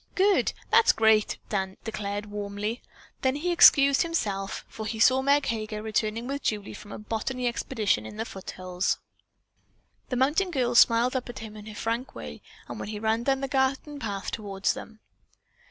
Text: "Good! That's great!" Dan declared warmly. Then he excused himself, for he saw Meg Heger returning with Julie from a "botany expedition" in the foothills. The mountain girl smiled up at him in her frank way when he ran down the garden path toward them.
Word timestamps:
"Good! 0.15 0.53
That's 0.71 0.93
great!" 0.93 1.37
Dan 1.49 1.77
declared 1.83 2.25
warmly. 2.25 2.81
Then 3.21 3.35
he 3.35 3.51
excused 3.51 4.01
himself, 4.01 4.65
for 4.67 4.87
he 4.87 4.99
saw 4.99 5.21
Meg 5.21 5.45
Heger 5.45 5.83
returning 5.83 6.25
with 6.25 6.41
Julie 6.41 6.73
from 6.73 6.91
a 6.91 6.97
"botany 6.97 7.45
expedition" 7.45 8.03
in 8.07 8.17
the 8.17 8.25
foothills. 8.25 8.97
The 10.09 10.15
mountain 10.15 10.49
girl 10.49 10.73
smiled 10.73 11.15
up 11.15 11.29
at 11.29 11.37
him 11.37 11.55
in 11.55 11.67
her 11.67 11.75
frank 11.75 12.15
way 12.15 12.41
when 12.65 12.87
he 12.89 12.97
ran 12.97 13.21
down 13.21 13.41
the 13.41 13.47
garden 13.47 13.99
path 13.99 14.31
toward 14.31 14.65
them. 14.65 15.01